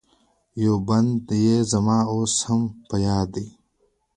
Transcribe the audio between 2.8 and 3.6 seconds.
په یاد دی.